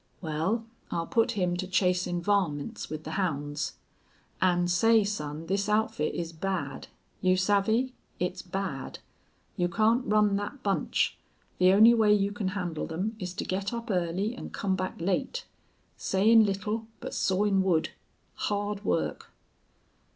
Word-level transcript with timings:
"Wal, 0.19 0.65
I'll 0.89 1.05
put 1.05 1.33
him 1.33 1.55
to 1.57 1.67
chasin' 1.67 2.23
varmints 2.23 2.89
with 2.89 3.03
the 3.03 3.11
hounds. 3.21 3.73
An' 4.41 4.67
say, 4.67 5.03
son, 5.03 5.45
this 5.45 5.69
outfit 5.69 6.15
is 6.15 6.33
bad. 6.33 6.87
You 7.21 7.37
savvy 7.37 7.93
it's 8.17 8.41
bad. 8.41 8.97
You 9.57 9.69
can't 9.69 10.03
run 10.07 10.37
that 10.37 10.63
bunch. 10.63 11.19
The 11.59 11.71
only 11.71 11.93
way 11.93 12.15
you 12.15 12.31
can 12.31 12.47
handle 12.57 12.87
them 12.87 13.15
is 13.19 13.31
to 13.35 13.45
get 13.45 13.73
up 13.73 13.91
early 13.91 14.33
an' 14.35 14.49
come 14.49 14.75
back 14.75 14.99
late. 14.99 15.45
Sayin' 15.97 16.47
little, 16.47 16.87
but 16.99 17.13
sawin' 17.13 17.61
wood. 17.61 17.89
Hard 18.49 18.83
work." 18.83 19.29